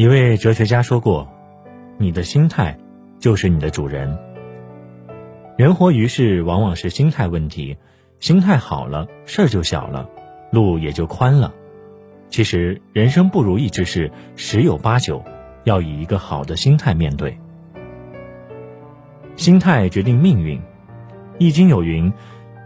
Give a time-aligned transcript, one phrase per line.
[0.00, 1.28] 一位哲学家说过
[2.00, 2.74] ：“你的心态
[3.18, 4.18] 就是你的主人。”
[5.58, 7.76] 人活于世，往往是心态问题。
[8.18, 10.08] 心态好了，事儿就小了，
[10.52, 11.52] 路也就宽了。
[12.30, 15.22] 其实，人生不如意之事十有八九，
[15.64, 17.38] 要以一个好的心态面对。
[19.36, 20.58] 心态决定命运，
[21.36, 22.10] 《易经》有云：“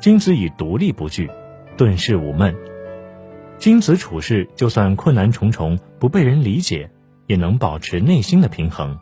[0.01, 1.29] 君子以独立不惧，
[1.77, 2.55] 顿世无闷。”
[3.59, 6.89] 君子处事，就算困难重重，不被人理解，
[7.27, 8.99] 也能保持内心的平衡。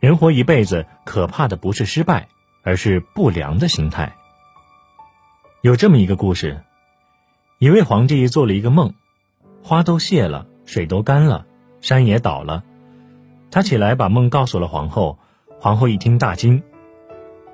[0.00, 2.28] 人活一辈子，可怕的不是失败，
[2.62, 4.14] 而是不良的心态。
[5.62, 6.62] 有这么一个故事：
[7.58, 8.94] 一位皇帝做了一个梦，
[9.62, 11.46] 花都谢了，水都干了，
[11.80, 12.64] 山也倒了。
[13.50, 15.18] 他起来把梦告诉了皇后，
[15.58, 16.62] 皇后一听大惊：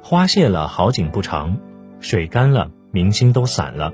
[0.03, 1.57] 花谢了，好景不长；
[2.01, 3.93] 水干了，民心都散了；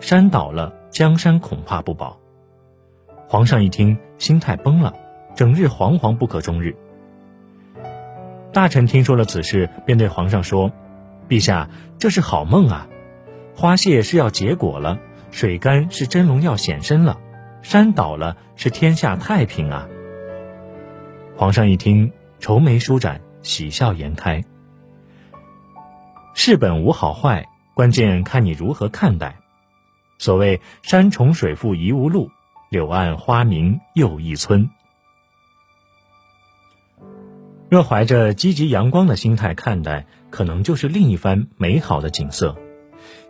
[0.00, 0.72] 山倒了。
[0.94, 2.16] 江山恐怕不保。
[3.34, 4.94] 皇上一听，心态崩了，
[5.34, 6.76] 整日惶惶不可终日。
[8.52, 10.70] 大臣听说了此事，便对皇上说
[11.28, 11.68] ：“陛下，
[11.98, 12.86] 这是好梦啊！
[13.56, 15.00] 花谢是要结果了，
[15.32, 17.18] 水干是真龙要显身了，
[17.60, 19.88] 山倒了是天下太平啊！”
[21.36, 24.44] 皇上一听，愁眉舒展，喜笑颜开。
[26.34, 29.34] 事本无好坏，关键看你如何看待。
[30.18, 32.30] 所谓山重水复疑无路，
[32.74, 34.68] 柳暗花明又一村。
[37.68, 42.56] 若怀着积极阳光的心态看待，可能就是另一番美好的景色；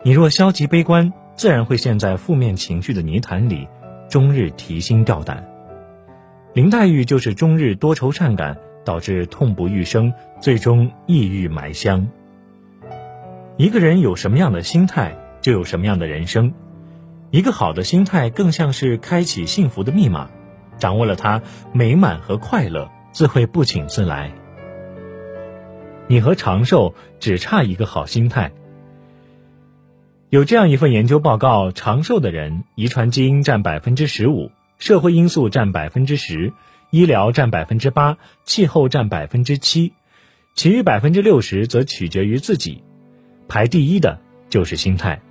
[0.01, 3.67] 你若消极悲观，自然会陷在负面情绪的泥潭里，
[4.09, 5.47] 终日提心吊胆。
[6.55, 12.07] 林黛玉就是终日多愁善感，导致痛不欲生，最终抑郁埋香。
[13.57, 16.51] 一个人有什么样的心态，就有什么样的人生。
[17.35, 20.29] 一个好的心态更像是开启幸福的密码，
[20.77, 21.41] 掌握了它，
[21.73, 24.31] 美满和快乐自会不请自来。
[26.07, 28.53] 你和长寿只差一个好心态。
[30.29, 36.53] 有这样一份研究报告：长寿的人，遗传基因占百分之十五，社会因素占百分之十，
[36.89, 39.91] 医疗占百分之八，气候占百分之七，
[40.53, 42.81] 其余百分之六十则取决于自己。
[43.49, 45.21] 排第一的就是心态。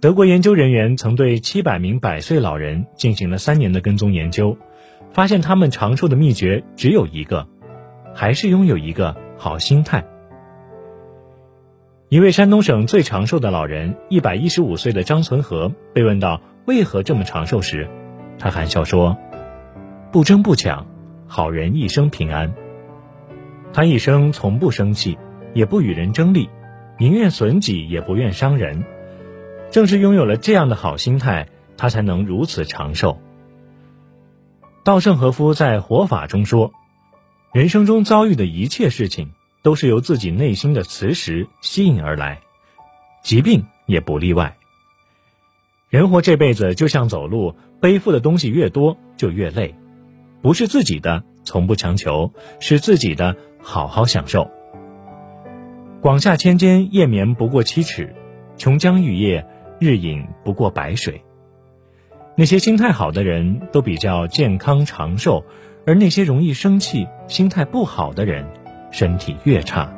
[0.00, 4.56] 德国研究人员曾对七百名百岁老人进行了三年的跟踪研究，
[5.12, 7.46] 发现他们长寿的秘诀只有一个，
[8.14, 10.02] 还是拥有一个好心态。
[12.08, 17.86] 一位山东省最长寿的老人，一百一十五岁的张存和，被问到为何这么长寿时，
[18.38, 19.18] 他含笑说
[20.10, 20.86] ：“不争不抢，
[21.26, 22.50] 好人一生平安。
[23.74, 25.18] 他一生从不生气，
[25.52, 26.48] 也不与人争利，
[26.98, 28.82] 宁愿损己也不愿伤人。”
[29.70, 33.20] 正是拥有了这样的好心态，他才能如此长寿。
[34.82, 36.72] 稻盛和夫在《活法》中说
[37.54, 39.30] ：“人生中遭遇的一切事情，
[39.62, 42.40] 都是由自己内心的磁石吸引而来，
[43.22, 44.56] 疾病也不例外。
[45.88, 49.76] 人活这辈子就像走路，背负的东西越多就越累，
[50.42, 54.50] 不是自己的从不强求，是自己的好好享受。
[56.00, 58.06] 广厦千间，夜眠不过七尺；
[58.56, 59.46] 琼浆玉液。”
[59.80, 61.20] 日饮不过白水。
[62.36, 65.44] 那些心态好的人都比较健康长寿，
[65.86, 68.46] 而那些容易生气、心态不好的人，
[68.92, 69.92] 身体越差。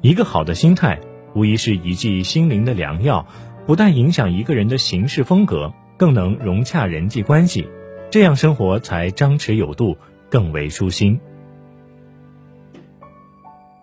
[0.00, 0.98] 一个好的心态，
[1.34, 3.26] 无疑是一剂心灵的良药，
[3.66, 7.68] 不但影响一个人的行事风格，更能融洽人际关系，
[8.10, 9.96] 这样生活才张弛有度，
[10.30, 11.20] 更为舒心。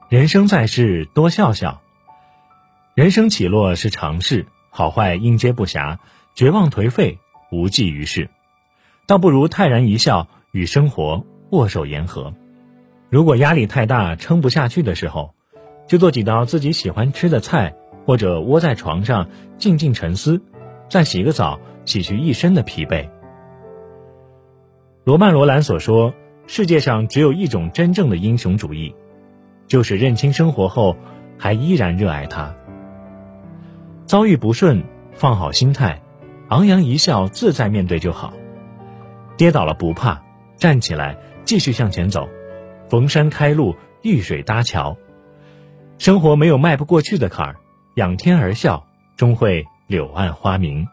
[0.09, 1.82] 人生在世，多笑笑。
[2.95, 4.45] 人生起落是常事。
[4.75, 5.99] 好坏应接不暇，
[6.33, 7.19] 绝望颓废
[7.51, 8.31] 无济于事，
[9.05, 12.33] 倒不如泰然一笑，与生活握手言和。
[13.11, 15.35] 如果压力太大，撑不下去的时候，
[15.85, 17.75] 就做几道自己喜欢吃的菜，
[18.07, 19.29] 或者窝在床上
[19.59, 20.41] 静静沉思，
[20.89, 23.07] 再洗个澡，洗去一身的疲惫。
[25.03, 26.15] 罗曼·罗兰所说
[26.47, 28.95] ：“世界上只有一种真正的英雄主义，
[29.67, 30.97] 就是认清生活后，
[31.37, 32.55] 还依然热爱它。”
[34.05, 34.83] 遭遇不顺，
[35.13, 36.01] 放好心态，
[36.49, 38.33] 昂扬一笑，自在面对就好。
[39.37, 40.21] 跌倒了不怕，
[40.57, 42.27] 站起来继续向前走。
[42.89, 44.95] 逢山开路，遇水搭桥。
[45.97, 47.55] 生活没有迈不过去的坎儿，
[47.95, 48.85] 仰天而笑，
[49.15, 50.87] 终会柳暗花明。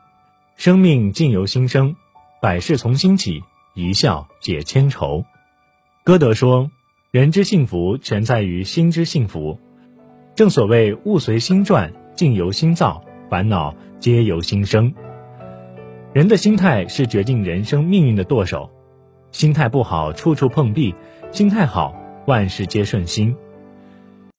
[0.57, 1.97] 生命尽由心生，
[2.41, 3.43] 百事从心起，
[3.75, 5.25] 一笑解千愁。
[6.05, 6.71] 歌德说
[7.11, 9.59] ：“人之幸福，全在于心之幸福。”
[10.37, 13.03] 正所谓“物随心转，境由心造”。
[13.31, 14.93] 烦恼皆由心生。
[16.13, 18.69] 人的心态是决定人生命运的舵手，
[19.31, 20.93] 心态不好，处处碰壁；
[21.31, 21.95] 心态好，
[22.27, 23.37] 万事皆顺心。